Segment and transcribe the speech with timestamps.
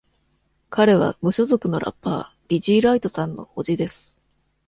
[0.71, 4.17] 彼は無所属のラッパー、ディジー・ライトさんの叔父です。